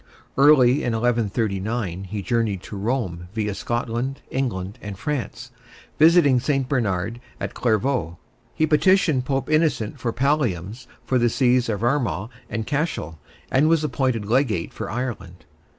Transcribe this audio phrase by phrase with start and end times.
[0.35, 5.51] Early in 1139 he journeyed to Rome, via Scotland, England, and France,
[5.99, 6.67] visiting St.
[6.67, 8.17] Bernard at Clairvaux.
[8.55, 13.19] He petitioned Pope Innocent for palliums for the Sees of Armagh and Cashel,
[13.51, 15.45] and was appointed legate for Ireland.